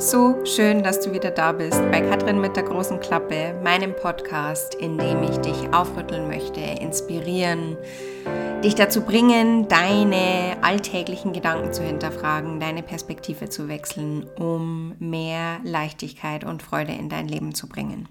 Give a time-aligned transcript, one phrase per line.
[0.00, 4.76] So schön, dass du wieder da bist bei Katrin mit der großen Klappe, meinem Podcast,
[4.76, 7.76] in dem ich dich aufrütteln möchte, inspirieren,
[8.62, 16.44] dich dazu bringen, deine alltäglichen Gedanken zu hinterfragen, deine Perspektive zu wechseln, um mehr Leichtigkeit
[16.44, 18.08] und Freude in dein Leben zu bringen.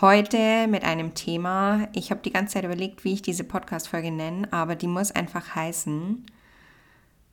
[0.00, 4.46] Heute mit einem Thema, ich habe die ganze Zeit überlegt, wie ich diese Podcast-Folge nenne,
[4.52, 6.24] aber die muss einfach heißen,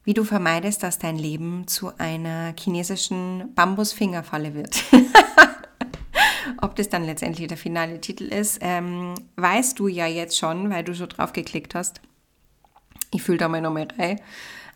[0.07, 4.81] wie du vermeidest, dass dein Leben zu einer chinesischen Bambusfingerfalle wird.
[6.61, 10.85] Ob das dann letztendlich der finale Titel ist, ähm, weißt du ja jetzt schon, weil
[10.85, 11.99] du schon drauf geklickt hast.
[13.11, 14.21] Ich fühle da mal nochmal rein.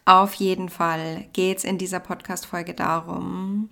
[0.03, 3.69] Auf jeden Fall geht es in dieser Podcast-Folge darum,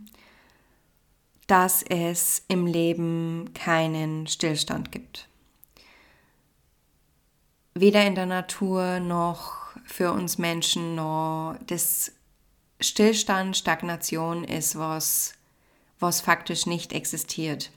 [1.47, 5.27] dass es im Leben keinen Stillstand gibt.
[7.73, 12.11] Weder in der Natur noch für uns Menschen noch das
[12.79, 15.33] Stillstand, Stagnation ist was,
[15.99, 17.71] was faktisch nicht existiert.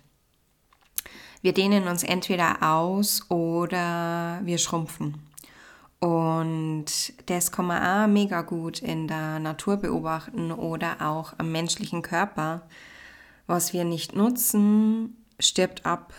[1.40, 5.26] Wir dehnen uns entweder aus oder wir schrumpfen.
[5.98, 6.86] Und
[7.26, 12.62] das kann man auch mega gut in der Natur beobachten oder auch am menschlichen Körper.
[13.46, 16.12] Was wir nicht nutzen, stirbt ab.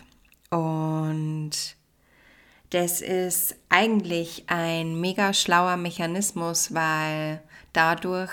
[0.49, 1.51] Und
[2.73, 7.39] das ist eigentlich ein mega schlauer Mechanismus, weil
[7.71, 8.31] dadurch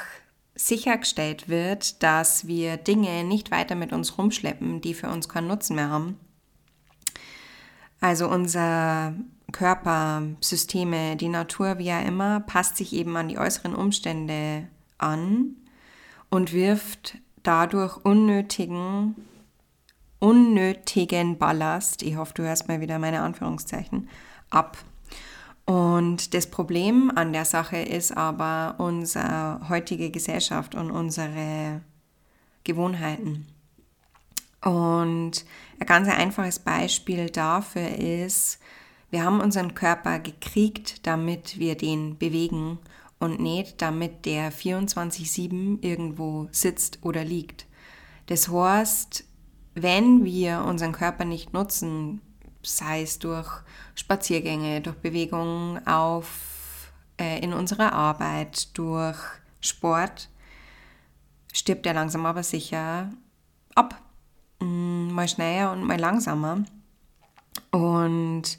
[0.54, 5.76] sichergestellt wird, dass wir Dinge nicht weiter mit uns rumschleppen, die für uns keinen Nutzen
[5.76, 6.18] mehr haben.
[8.00, 9.14] Also unser
[9.52, 15.56] Körper, Systeme, die Natur, wie ja immer, passt sich eben an die äußeren Umstände an
[16.30, 19.16] und wirft dadurch unnötigen,
[20.20, 24.08] unnötigen Ballast, ich hoffe, du hörst mal wieder meine Anführungszeichen,
[24.50, 24.78] ab.
[25.64, 31.80] Und das Problem an der Sache ist aber unsere heutige Gesellschaft und unsere
[32.64, 33.46] Gewohnheiten.
[34.62, 35.44] Und
[35.78, 38.58] ein ganz einfaches Beispiel dafür ist,
[39.10, 42.78] wir haben unseren Körper gekriegt, damit wir den bewegen
[43.18, 47.66] und nicht damit der 24-7 irgendwo sitzt oder liegt.
[48.26, 49.24] Das heißt,
[49.74, 52.20] wenn wir unseren Körper nicht nutzen,
[52.62, 53.48] sei es durch
[53.94, 59.18] Spaziergänge, durch Bewegungen auf, äh, in unserer Arbeit, durch
[59.60, 60.28] Sport,
[61.52, 63.10] stirbt er langsam aber sicher
[63.74, 64.00] ab.
[64.60, 66.64] Mm, mal schneller und mal langsamer.
[67.70, 68.58] Und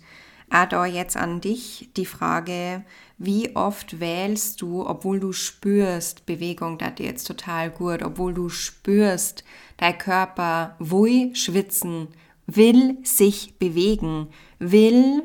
[0.52, 2.84] auch da jetzt an dich die Frage,
[3.18, 8.50] wie oft wählst du, obwohl du spürst, Bewegung das dir jetzt total gut, obwohl du
[8.50, 9.44] spürst,
[9.78, 12.10] dein Körper will schwitzen,
[12.48, 14.28] will sich bewegen,
[14.60, 15.24] will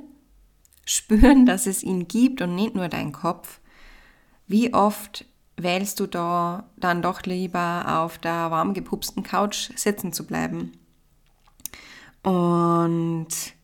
[0.84, 3.60] spüren, dass es ihn gibt und nicht nur dein Kopf.
[4.46, 5.24] Wie oft
[5.56, 10.72] wählst du da dann doch lieber auf der warm gepupsten Couch sitzen zu bleiben?
[12.22, 13.55] Und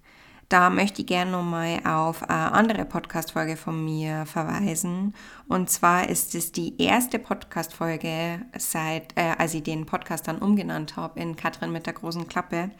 [0.52, 5.14] da möchte ich gerne nochmal auf eine andere Podcast-Folge von mir verweisen.
[5.48, 10.96] Und zwar ist es die erste Podcast-Folge seit, äh, als ich den Podcast dann umgenannt
[10.96, 12.70] habe in Katrin mit der großen Klappe.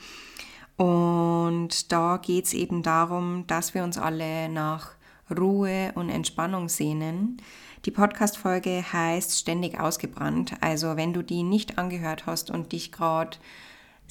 [0.77, 4.91] Und da geht es eben darum, dass wir uns alle nach
[5.31, 7.39] Ruhe und Entspannung sehnen.
[7.87, 10.57] Die Podcast-Folge heißt Ständig ausgebrannt.
[10.61, 13.39] Also, wenn du die nicht angehört hast und dich gerade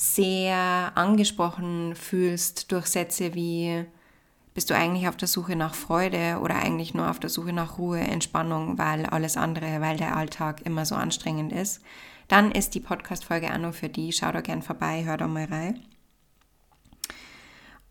[0.02, 3.86] sehr angesprochen fühlst durch Sätze wie
[4.56, 7.78] bist du eigentlich auf der Suche nach Freude oder eigentlich nur auf der Suche nach
[7.78, 11.82] Ruhe, Entspannung, weil alles andere, weil der Alltag immer so anstrengend ist,
[12.28, 14.12] dann ist die Podcast-Folge auch nur für die.
[14.12, 15.80] Schau da gern vorbei, hör da mal rein.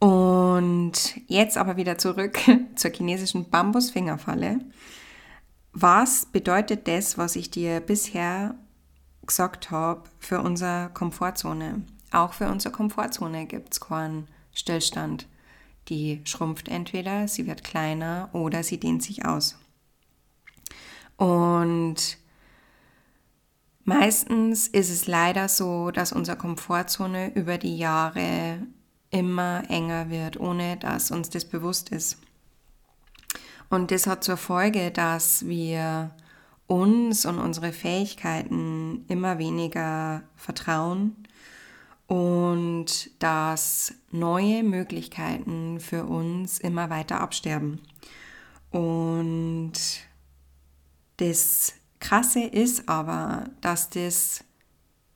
[0.00, 0.92] Und
[1.28, 2.40] jetzt aber wieder zurück
[2.74, 4.58] zur chinesischen Bambusfingerfalle.
[5.72, 8.56] Was bedeutet das, was ich dir bisher
[9.24, 11.84] gesagt habe, für unsere Komfortzone?
[12.12, 15.26] Auch für unsere Komfortzone gibt es keinen Stillstand.
[15.88, 19.58] Die schrumpft entweder, sie wird kleiner oder sie dehnt sich aus.
[21.16, 22.18] Und
[23.84, 28.58] meistens ist es leider so, dass unsere Komfortzone über die Jahre
[29.10, 32.18] immer enger wird, ohne dass uns das bewusst ist.
[33.68, 36.10] Und das hat zur Folge, dass wir
[36.66, 41.16] uns und unsere Fähigkeiten immer weniger vertrauen
[42.10, 47.80] und dass neue Möglichkeiten für uns immer weiter absterben.
[48.72, 49.74] Und
[51.18, 54.42] das Krasse ist aber, dass das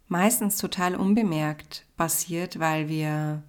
[0.07, 3.43] meistens total unbemerkt passiert, weil wir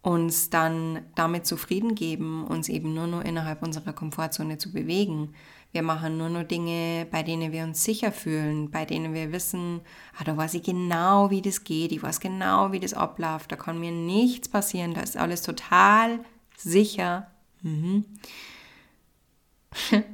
[0.00, 5.34] uns dann damit zufrieden geben, uns eben nur noch innerhalb unserer Komfortzone zu bewegen.
[5.72, 9.80] Wir machen nur noch Dinge, bei denen wir uns sicher fühlen, bei denen wir wissen,
[10.18, 13.56] ah, da weiß ich genau, wie das geht, ich weiß genau, wie das abläuft, da
[13.56, 16.20] kann mir nichts passieren, da ist alles total
[16.56, 17.30] sicher.
[17.62, 18.04] Mhm.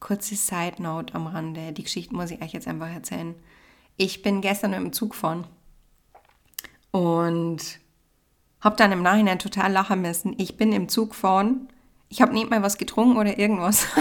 [0.00, 3.34] Kurze Side Note am Rande, die Geschichte muss ich euch jetzt einfach erzählen.
[3.96, 5.46] Ich bin gestern im Zug gefahren
[6.90, 7.78] und
[8.60, 10.34] habe dann im Nachhinein total lachen müssen.
[10.38, 11.68] Ich bin im Zug gefahren,
[12.08, 13.86] ich habe nicht mal was getrunken oder irgendwas.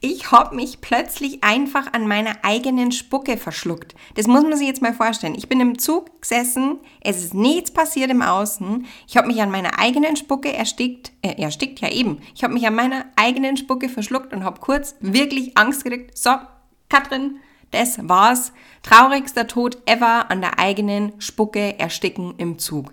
[0.00, 3.94] ich habe mich plötzlich einfach an meiner eigenen Spucke verschluckt.
[4.14, 5.34] Das muss man sich jetzt mal vorstellen.
[5.34, 8.86] Ich bin im Zug gesessen, es ist nichts passiert im Außen.
[9.06, 12.20] Ich habe mich an meiner eigenen Spucke erstickt, äh, erstickt ja eben.
[12.34, 16.18] Ich habe mich an meiner eigenen Spucke verschluckt und habe kurz wirklich Angst gekriegt.
[16.18, 16.32] So,
[16.88, 17.40] Katrin,
[17.70, 18.52] das war's.
[18.82, 22.92] Traurigster Tod ever an der eigenen Spucke ersticken im Zug.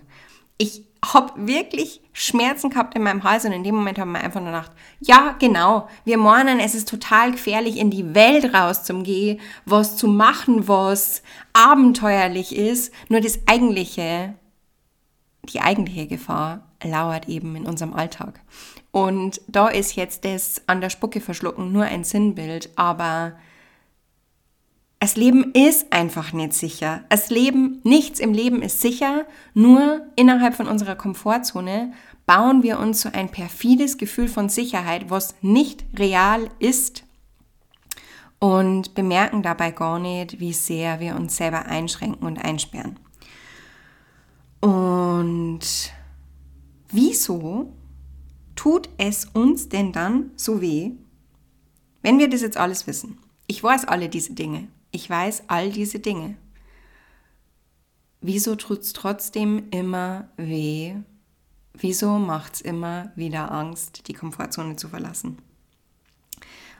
[0.58, 4.40] Ich habe wirklich Schmerzen gehabt in meinem Hals und in dem Moment haben wir einfach
[4.40, 9.96] nur gedacht, ja, genau, wir meinen, es ist total gefährlich, in die Welt rauszugehen, was
[9.96, 11.22] zu machen, was
[11.54, 12.92] abenteuerlich ist.
[13.08, 14.34] Nur das eigentliche,
[15.44, 18.40] die eigentliche Gefahr lauert eben in unserem Alltag.
[18.90, 23.32] Und da ist jetzt das an der Spucke verschlucken nur ein Sinnbild, aber
[25.02, 27.02] das Leben ist einfach nicht sicher.
[27.08, 29.26] Das Leben, nichts im Leben ist sicher.
[29.52, 31.92] Nur innerhalb von unserer Komfortzone
[32.24, 37.02] bauen wir uns so ein perfides Gefühl von Sicherheit, was nicht real ist
[38.38, 42.96] und bemerken dabei gar nicht, wie sehr wir uns selber einschränken und einsperren.
[44.60, 45.92] Und
[46.92, 47.72] wieso
[48.54, 50.92] tut es uns denn dann so weh,
[52.02, 53.18] wenn wir das jetzt alles wissen?
[53.48, 54.68] Ich weiß alle diese Dinge.
[54.92, 56.36] Ich weiß all diese Dinge.
[58.20, 60.94] Wieso tut es trotzdem immer weh?
[61.72, 65.38] Wieso macht es immer wieder Angst, die Komfortzone zu verlassen?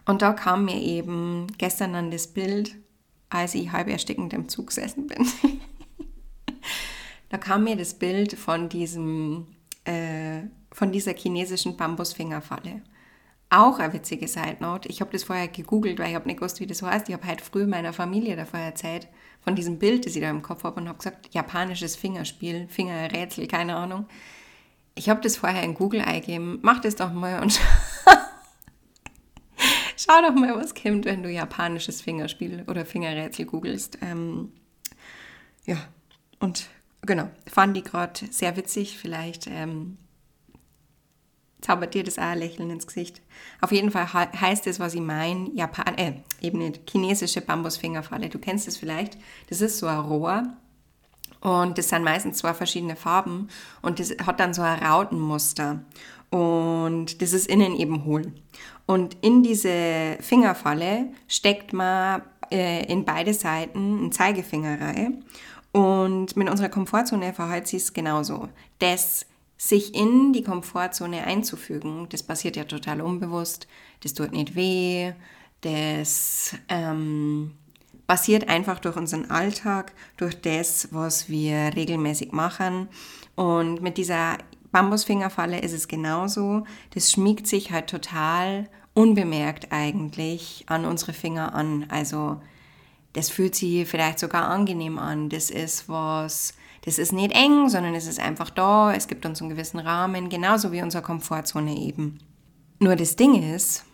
[0.04, 2.76] Und da kam mir eben gestern dann das Bild,
[3.30, 5.26] als ich halb erstickend im Zug gesessen bin.
[7.30, 9.46] da kam mir das Bild von diesem,
[9.84, 12.82] äh, von dieser chinesischen Bambusfingerfalle.
[13.52, 14.88] Auch eine witzige Side Note.
[14.88, 17.10] Ich habe das vorher gegoogelt, weil ich habe nicht gewusst, wie das heißt.
[17.10, 19.08] Ich habe halt früh meiner Familie davor erzählt,
[19.44, 23.46] von diesem Bild, das ich da im Kopf habe und habe gesagt, japanisches Fingerspiel, Fingerrätsel,
[23.48, 24.06] keine Ahnung.
[24.94, 26.60] Ich habe das vorher in Google eingegeben.
[26.62, 27.52] Mach das doch mal und
[29.98, 33.98] schau doch mal, was kommt, wenn du japanisches Fingerspiel oder Fingerrätsel googelst.
[34.00, 34.50] Ähm,
[35.66, 35.76] ja,
[36.38, 36.68] und
[37.02, 38.96] genau, fand die gerade sehr witzig.
[38.96, 39.98] Vielleicht ähm,
[41.62, 43.22] zaubert dir das auch ein Lächeln ins Gesicht.
[43.60, 48.28] Auf jeden Fall heißt es, was ich meine, Japan, äh, eben nicht, chinesische Bambusfingerfalle.
[48.28, 49.16] Du kennst es vielleicht.
[49.48, 50.42] Das ist so ein Rohr
[51.40, 53.48] und das sind meistens zwei verschiedene Farben
[53.80, 55.80] und das hat dann so ein Rautenmuster
[56.30, 58.32] und das ist innen eben hohl.
[58.86, 65.24] Und in diese Fingerfalle steckt man äh, in beide Seiten ein Zeigefinger rein
[65.72, 68.48] und mit unserer Komfortzone verhält sich es genauso.
[68.78, 69.26] Das
[69.62, 73.68] sich in die Komfortzone einzufügen, das passiert ja total unbewusst,
[74.02, 75.12] das tut nicht weh,
[75.60, 77.52] das ähm,
[78.08, 82.88] passiert einfach durch unseren Alltag, durch das, was wir regelmäßig machen.
[83.36, 84.36] Und mit dieser
[84.72, 86.64] Bambusfingerfalle ist es genauso.
[86.90, 91.86] Das schmiegt sich halt total unbemerkt eigentlich an unsere Finger an.
[91.88, 92.42] Also
[93.12, 95.28] das fühlt sich vielleicht sogar angenehm an.
[95.28, 98.92] Das ist was, das ist nicht eng, sondern es ist einfach da.
[98.92, 102.18] Es gibt uns einen gewissen Rahmen, genauso wie unsere Komfortzone eben.
[102.80, 103.84] Nur das Ding ist,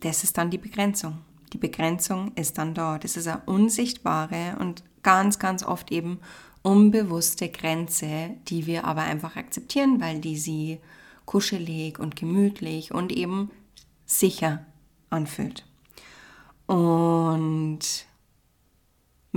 [0.00, 1.18] das ist dann die Begrenzung.
[1.52, 2.98] Die Begrenzung ist dann da.
[2.98, 6.20] Das ist eine unsichtbare und ganz, ganz oft eben
[6.62, 10.78] unbewusste Grenze, die wir aber einfach akzeptieren, weil die sie
[11.24, 13.50] kuschelig und gemütlich und eben
[14.04, 14.66] sicher
[15.08, 15.64] anfühlt.
[16.66, 18.07] Und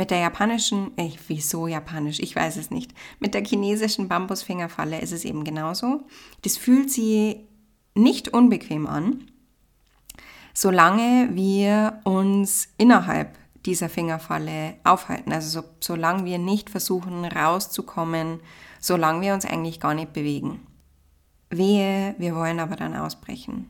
[0.02, 5.12] mit der japanischen, äh, wieso japanisch, ich weiß es nicht, mit der chinesischen Bambusfingerfalle ist
[5.12, 6.08] es eben genauso.
[6.42, 7.46] Das fühlt sie
[7.94, 9.30] nicht unbequem an,
[10.56, 15.32] solange wir uns innerhalb dieser Fingerfalle aufhalten.
[15.34, 18.40] Also so, solange wir nicht versuchen rauszukommen,
[18.80, 20.66] solange wir uns eigentlich gar nicht bewegen.
[21.52, 23.70] Wehe, wir wollen aber dann ausbrechen.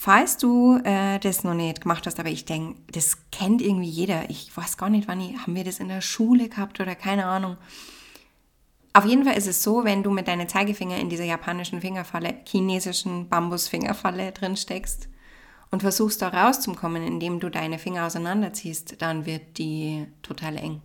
[0.00, 4.30] Falls du äh, das noch nicht gemacht hast, aber ich denke, das kennt irgendwie jeder.
[4.30, 7.26] Ich weiß gar nicht, wann ich, haben wir das in der Schule gehabt oder keine
[7.26, 7.56] Ahnung.
[8.92, 12.36] Auf jeden Fall ist es so, wenn du mit deinen Zeigefinger in dieser japanischen Fingerfalle,
[12.46, 15.08] chinesischen Bambusfingerfalle drin steckst
[15.72, 20.80] und versuchst da rauszukommen, indem du deine Finger auseinanderziehst, dann wird die total eng.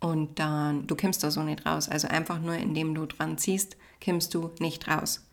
[0.00, 1.90] Und dann, du kommst da so nicht raus.
[1.90, 5.28] Also einfach nur, indem du dran ziehst, kommst du nicht raus.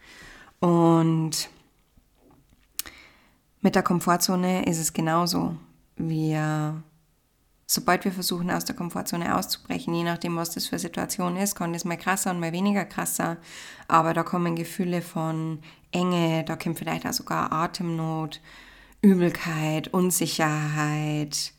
[0.60, 1.48] Und
[3.65, 5.55] mit der Komfortzone ist es genauso.
[5.95, 6.84] Wir,
[7.65, 11.74] sobald wir versuchen, aus der Komfortzone auszubrechen, je nachdem, was das für Situation ist, kann
[11.74, 13.38] das mal krasser und mal weniger krasser.
[13.88, 18.39] Aber da kommen Gefühle von Enge, da kommt vielleicht auch sogar Atemnot,
[19.01, 21.51] Übelkeit, Unsicherheit,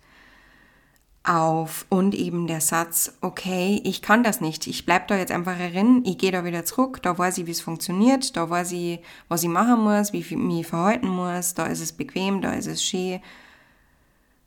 [1.26, 5.56] auf und eben der Satz, okay, ich kann das nicht, ich bleibe da jetzt einfach
[5.56, 9.00] herin, ich gehe da wieder zurück, da weiß ich, wie es funktioniert, da weiß ich,
[9.28, 12.66] was ich machen muss, wie ich mich verhalten muss, da ist es bequem, da ist
[12.66, 13.20] es schön,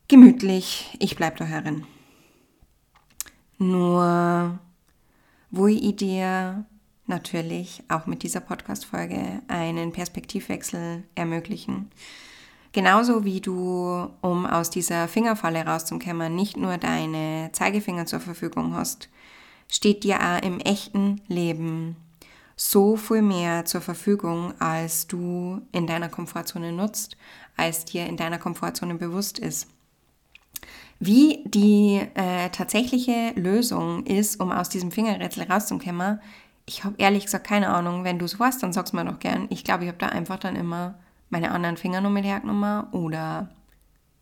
[0.08, 1.86] gemütlich, ich bleibe da herin.
[3.58, 4.58] Nur,
[5.52, 6.66] wo ich dir
[7.08, 11.92] natürlich auch mit dieser Podcast-Folge einen Perspektivwechsel ermöglichen,
[12.72, 19.10] Genauso wie du, um aus dieser Fingerfalle rauszukommen, nicht nur deine Zeigefinger zur Verfügung hast,
[19.68, 21.96] steht dir auch im echten Leben
[22.56, 27.18] so viel mehr zur Verfügung, als du in deiner Komfortzone nutzt,
[27.56, 29.68] als dir in deiner Komfortzone bewusst ist.
[31.00, 36.20] Wie die äh, tatsächliche Lösung ist, um aus diesem Fingerrätsel rauszukommen,
[36.66, 38.04] ich habe ehrlich gesagt keine Ahnung.
[38.04, 39.48] Wenn du es weißt, dann sag's mir doch gern.
[39.50, 41.00] Ich glaube, ich habe da einfach dann immer
[41.30, 43.50] meine anderen Finger noch mit hergenommen oder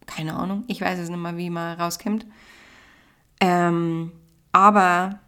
[0.05, 2.25] keine Ahnung, ich weiß es nicht mehr, wie man rauskommt.
[3.39, 4.11] Ähm,
[4.51, 5.19] aber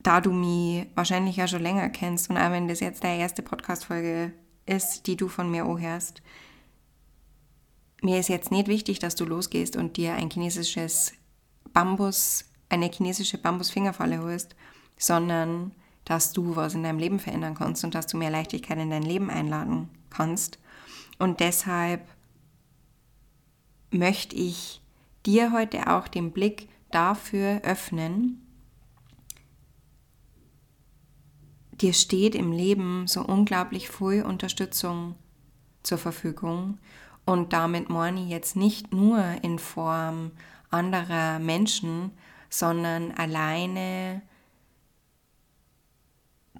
[0.00, 3.42] da du mich wahrscheinlich ja schon länger kennst und auch wenn das jetzt deine erste
[3.42, 4.32] Podcast-Folge
[4.64, 6.22] ist, die du von mir hörst,
[8.02, 11.12] mir ist jetzt nicht wichtig, dass du losgehst und dir ein chinesisches
[11.72, 14.54] Bambus, eine chinesische Bambus-Fingerfalle holst,
[14.96, 15.72] sondern
[16.06, 19.02] dass du was in deinem Leben verändern kannst und dass du mehr Leichtigkeit in dein
[19.02, 20.58] Leben einladen kannst.
[21.18, 22.08] Und deshalb
[23.90, 24.80] möchte ich
[25.26, 28.40] dir heute auch den Blick dafür öffnen,
[31.72, 35.16] dir steht im Leben so unglaublich viel Unterstützung
[35.82, 36.78] zur Verfügung.
[37.24, 40.30] Und damit meine ich jetzt nicht nur in Form
[40.70, 42.12] anderer Menschen,
[42.48, 44.22] sondern alleine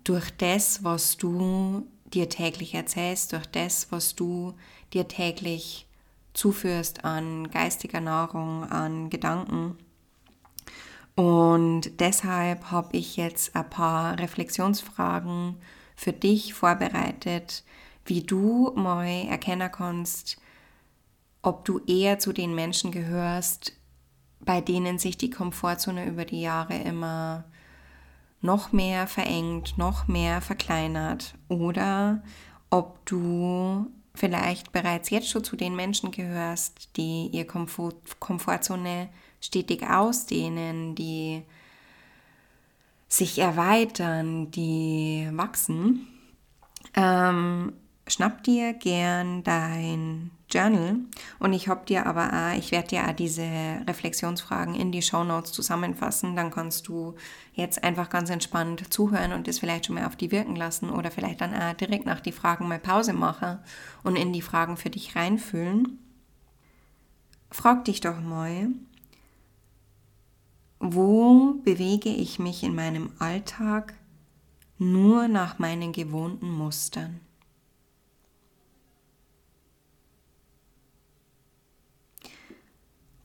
[0.07, 4.55] durch das, was du dir täglich erzählst, durch das, was du
[4.93, 5.89] dir täglich
[6.33, 9.77] zuführst an geistiger Nahrung, an Gedanken.
[11.17, 15.57] Und deshalb habe ich jetzt ein paar Reflexionsfragen
[15.97, 17.65] für dich vorbereitet,
[18.05, 20.37] wie du mal erkennen kannst,
[21.43, 23.73] ob du eher zu den Menschen gehörst,
[24.41, 27.45] bei denen sich die Komfortzone über die Jahre immer
[28.47, 32.23] noch mehr verengt, noch mehr verkleinert oder
[32.71, 39.11] ob du vielleicht bereits jetzt schon zu den Menschen gehörst, die ihr Komfort, Komfortzone
[39.41, 41.43] stetig ausdehnen, die
[43.09, 46.07] sich erweitern, die wachsen.
[46.95, 47.73] Ähm,
[48.09, 50.97] schnapp dir gern dein Journal
[51.41, 53.43] und ich habe dir aber auch, ich werde dir auch diese
[53.87, 56.37] Reflexionsfragen in die Show Notes zusammenfassen.
[56.37, 57.17] Dann kannst du
[57.55, 61.11] jetzt einfach ganz entspannt zuhören und das vielleicht schon mal auf die wirken lassen oder
[61.11, 63.59] vielleicht dann auch direkt nach die Fragen mal Pause machen
[64.05, 65.99] und in die Fragen für dich reinfühlen.
[67.50, 68.69] Frag dich doch mal,
[70.79, 73.95] wo bewege ich mich in meinem Alltag
[74.79, 77.25] nur nach meinen gewohnten Mustern?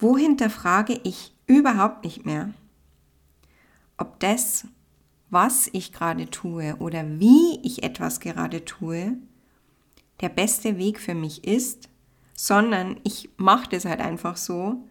[0.01, 2.49] Wo hinterfrage ich überhaupt nicht mehr,
[3.97, 4.65] ob das,
[5.29, 9.15] was ich gerade tue oder wie ich etwas gerade tue,
[10.19, 11.87] der beste Weg für mich ist,
[12.33, 14.83] sondern ich mache das halt einfach so,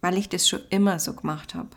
[0.00, 1.76] weil ich das schon immer so gemacht habe.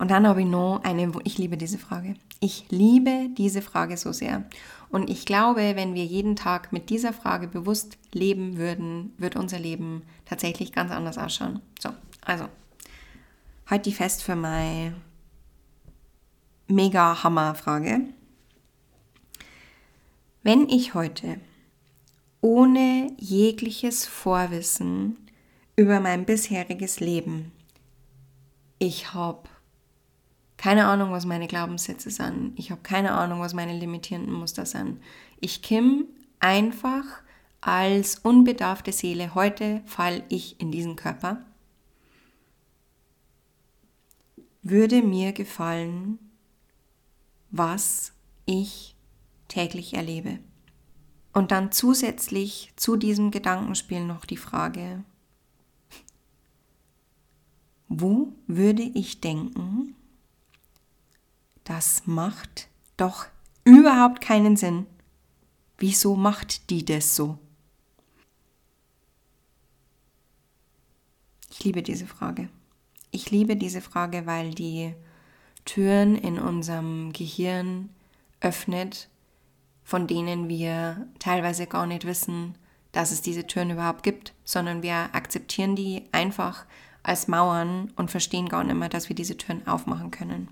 [0.00, 2.14] Und dann habe ich noch eine, ich liebe diese Frage.
[2.40, 4.48] Ich liebe diese Frage so sehr.
[4.88, 9.58] Und ich glaube, wenn wir jeden Tag mit dieser Frage bewusst leben würden, wird unser
[9.58, 11.60] Leben tatsächlich ganz anders ausschauen.
[11.78, 11.90] So,
[12.22, 12.46] also,
[13.66, 14.94] halt die fest für meine
[16.66, 18.00] mega Hammer-Frage.
[20.42, 21.38] Wenn ich heute
[22.40, 25.18] ohne jegliches Vorwissen
[25.76, 27.52] über mein bisheriges Leben,
[28.78, 29.42] ich habe
[30.60, 32.52] keine Ahnung, was meine Glaubenssätze sind.
[32.58, 35.00] Ich habe keine Ahnung, was meine limitierenden Muster sind.
[35.40, 36.04] Ich kim
[36.38, 37.22] einfach
[37.62, 41.42] als unbedarfte Seele, heute fall ich in diesen Körper,
[44.60, 46.18] würde mir gefallen,
[47.50, 48.12] was
[48.44, 48.94] ich
[49.48, 50.40] täglich erlebe.
[51.32, 55.04] Und dann zusätzlich zu diesem Gedankenspiel noch die Frage,
[57.88, 59.96] wo würde ich denken,
[61.70, 63.26] das macht doch
[63.62, 64.86] überhaupt keinen Sinn.
[65.78, 67.38] Wieso macht die das so?
[71.48, 72.48] Ich liebe diese Frage.
[73.12, 74.94] Ich liebe diese Frage, weil die
[75.64, 77.90] Türen in unserem Gehirn
[78.40, 79.08] öffnet,
[79.84, 82.58] von denen wir teilweise gar nicht wissen,
[82.90, 86.66] dass es diese Türen überhaupt gibt, sondern wir akzeptieren die einfach
[87.04, 90.48] als Mauern und verstehen gar nicht mehr, dass wir diese Türen aufmachen können.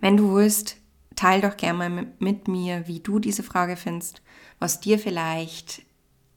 [0.00, 0.76] Wenn du willst,
[1.16, 4.22] teil doch gerne mal mit mir, wie du diese Frage findest,
[4.58, 5.82] was dir vielleicht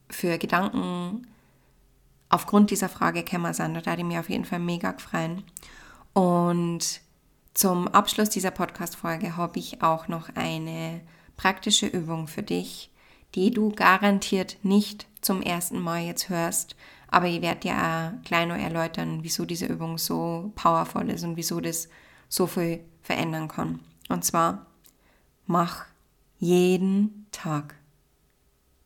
[0.08, 1.26] für Gedanken
[2.28, 3.74] aufgrund dieser Frage kämmer sind.
[3.74, 5.44] Da würde ich mir auf jeden Fall mega freuen.
[6.12, 7.00] Und
[7.54, 11.00] zum Abschluss dieser Podcast-Folge habe ich auch noch eine
[11.36, 12.90] praktische Übung für dich,
[13.34, 16.76] die du garantiert nicht zum ersten Mal jetzt hörst,
[17.08, 21.60] aber ich werde dir auch noch erläutern, wieso diese Übung so powerful ist und wieso
[21.60, 21.88] das
[22.32, 23.80] so viel verändern kann.
[24.08, 24.66] Und zwar,
[25.46, 25.84] mach
[26.38, 27.74] jeden Tag,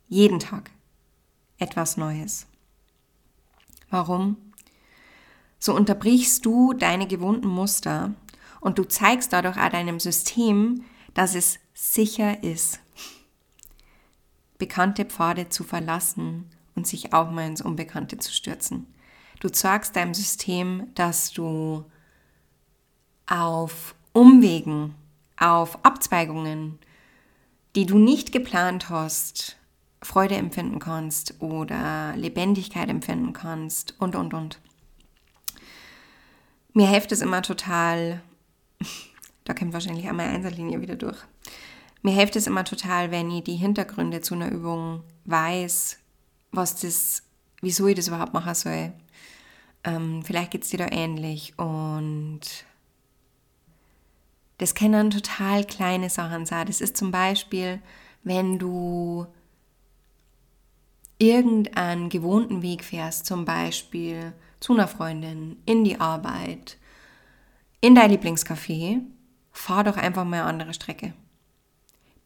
[0.09, 0.73] jeden Tag
[1.57, 2.49] etwas Neues.
[3.89, 4.37] Warum?
[5.61, 8.15] So unterbrichst du deine gewohnten Muster
[8.61, 10.85] und du zeigst dadurch auch deinem System,
[11.15, 12.81] dass es sicher ist,
[14.59, 18.93] bekannte Pfade zu verlassen und sich auch mal ins Unbekannte zu stürzen.
[19.39, 21.85] Du sagst deinem System, dass du
[23.27, 24.95] auf Umwegen,
[25.37, 26.79] auf Abzweigungen,
[27.75, 29.57] die du nicht geplant hast,
[30.03, 34.61] Freude empfinden kannst oder Lebendigkeit empfinden kannst und, und, und.
[36.73, 38.23] Mir hilft es immer total,
[39.45, 41.19] da kommt wahrscheinlich einmal Einzellinie wieder durch.
[42.03, 45.99] Mir hilft es immer total, wenn ich die Hintergründe zu einer Übung weiß,
[46.53, 47.23] was das,
[47.61, 48.93] wieso ich das überhaupt machen soll.
[49.85, 52.41] Ähm, vielleicht geht es dir da ähnlich und
[54.59, 56.67] das können total kleine Sachen sein.
[56.67, 57.81] Das ist zum Beispiel,
[58.23, 59.27] wenn du
[61.19, 66.79] irgendeinen gewohnten Weg fährst, zum Beispiel zu einer Freundin, in die Arbeit,
[67.81, 69.01] in dein Lieblingscafé,
[69.53, 71.15] fahr doch einfach mal eine andere Strecke.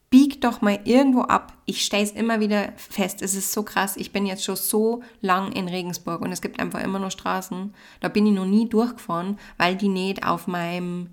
[0.08, 1.56] Bieg doch mal irgendwo ab.
[1.66, 3.22] Ich stelle es immer wieder fest.
[3.22, 3.96] Es ist so krass.
[3.96, 7.72] Ich bin jetzt schon so lang in Regensburg und es gibt einfach immer nur Straßen.
[8.00, 11.10] Da bin ich noch nie durchgefahren, weil die nicht auf meinem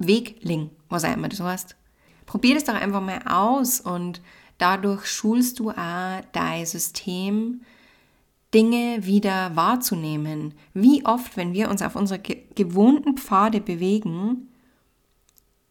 [0.00, 1.76] Weg liegen, was auch immer das heißt.
[2.26, 4.20] Probier das doch einfach mal aus und
[4.60, 7.62] Dadurch schulst du auch dein System,
[8.52, 10.52] Dinge wieder wahrzunehmen.
[10.74, 14.50] Wie oft, wenn wir uns auf unsere gewohnten Pfade bewegen,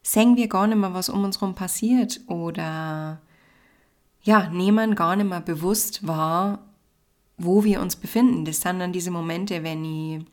[0.01, 3.21] sehen wir gar nicht mehr, was um uns herum passiert oder
[4.23, 6.65] ja, nehmen gar nicht mehr bewusst wahr,
[7.37, 8.43] wo wir uns befinden.
[8.43, 10.25] Das sind dann diese Momente, wenn ich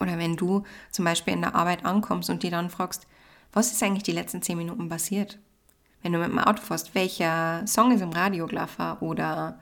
[0.00, 3.06] oder wenn du zum Beispiel in der Arbeit ankommst und dir dann fragst,
[3.52, 5.38] was ist eigentlich die letzten zehn Minuten passiert?
[6.06, 9.58] wenn du mit dem Auto fährst, welcher Song ist im Radio gelaufen oder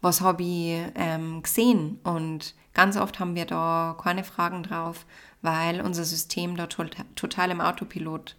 [0.00, 2.00] was habe ich ähm, gesehen.
[2.02, 5.06] Und ganz oft haben wir da keine Fragen drauf,
[5.42, 6.84] weil unser System da to
[7.14, 8.34] total im Autopilot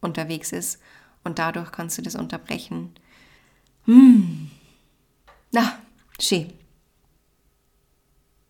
[0.00, 0.80] unterwegs ist
[1.24, 2.94] und dadurch kannst du das unterbrechen.
[3.86, 4.52] Hm.
[5.50, 5.78] Na,
[6.20, 6.52] schön.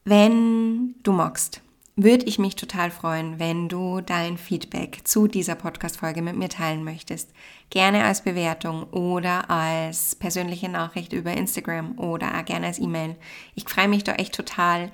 [0.04, 1.62] Wenn du magst,
[1.96, 6.82] würde ich mich total freuen, wenn du dein Feedback zu dieser Podcast-Folge mit mir teilen
[6.82, 7.32] möchtest.
[7.70, 13.14] Gerne als Bewertung oder als persönliche Nachricht über Instagram oder auch gerne als E-Mail.
[13.54, 14.90] Ich freue mich da echt total.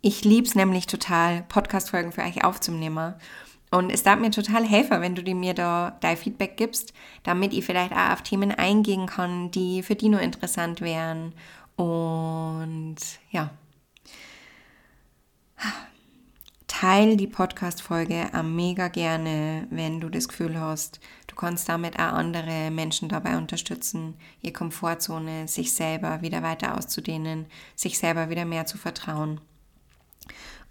[0.00, 3.14] Ich liebe es nämlich total, Podcast-Folgen für euch aufzunehmen.
[3.72, 7.64] Und es darf mir total helfen, wenn du mir da dein Feedback gibst, damit ich
[7.64, 11.32] vielleicht auch auf Themen eingehen kann, die für die nur interessant wären.
[11.74, 12.96] Und
[13.32, 13.50] ja.
[16.80, 22.72] Teil die Podcast-Folge mega gerne, wenn du das Gefühl hast, du kannst damit auch andere
[22.72, 28.76] Menschen dabei unterstützen, ihre Komfortzone, sich selber wieder weiter auszudehnen, sich selber wieder mehr zu
[28.76, 29.40] vertrauen.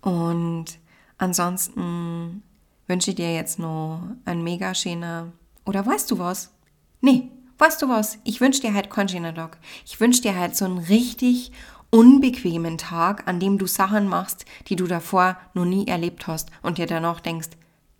[0.01, 0.77] Und
[1.19, 2.43] ansonsten
[2.85, 5.31] wünsche ich dir jetzt noch ein mega schöner,
[5.65, 6.51] oder weißt du was?
[6.99, 8.17] Nee, weißt du was?
[8.25, 9.57] Ich wünsche dir halt keinen schönen Tag.
[9.85, 11.53] Ich wünsche dir halt so einen richtig
[11.93, 16.79] unbequemen Tag, an dem du Sachen machst, die du davor noch nie erlebt hast und
[16.79, 17.49] dir danach denkst,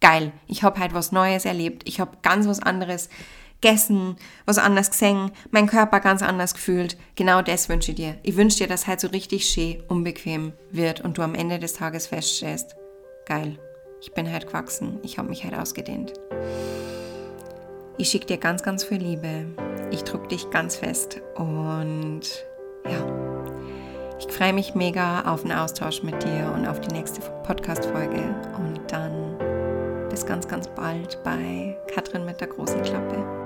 [0.02, 3.10] geil, ich habe halt was Neues erlebt, ich habe ganz was anderes
[3.62, 6.98] gegessen, was anders gesehen, mein Körper ganz anders gefühlt.
[7.16, 8.18] Genau das wünsche ich dir.
[8.24, 11.74] Ich wünsche dir, dass halt so richtig schön unbequem wird und du am Ende des
[11.74, 12.76] Tages feststellst,
[13.28, 13.60] geil,
[14.02, 16.14] ich bin halt gewachsen, ich habe mich halt ausgedehnt.
[18.00, 19.46] Ich schicke dir ganz, ganz viel Liebe.
[19.92, 22.22] Ich drücke dich ganz fest und
[22.90, 23.23] ja.
[24.38, 28.36] Freue mich mega auf einen Austausch mit dir und auf die nächste Podcast-Folge.
[28.58, 29.38] Und dann
[30.10, 33.43] bis ganz, ganz bald bei Katrin mit der großen Klappe.